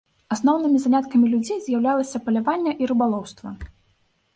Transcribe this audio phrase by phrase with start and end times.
[0.35, 3.49] Асноўнымі заняткамі людзей з'яўляліся паляванне і рыбалоўства.